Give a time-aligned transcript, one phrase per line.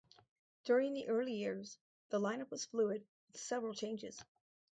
[0.63, 1.77] During the early years,
[2.09, 4.19] the lineup was fluid, with several changes.